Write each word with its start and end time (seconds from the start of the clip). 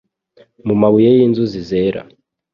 Mu 0.67 0.75
mabuye 0.81 1.09
yinzuzi 1.17 1.59
zera. 1.69 2.01